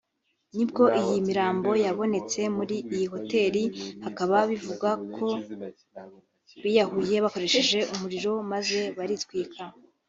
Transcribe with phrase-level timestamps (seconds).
[0.55, 3.63] nibwo iyi mirambo yabonetse muri iyi hoteli
[4.03, 5.27] bikaba bivugwa ko
[6.63, 9.61] biyahuye bakoresheje umuriro maze baritwika